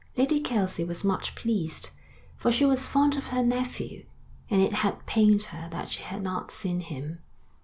[0.17, 1.91] Lady Kelsey was much pleased,
[2.35, 4.03] for she was fond of her nephew,
[4.49, 7.19] and it had pained her that she had not seen him.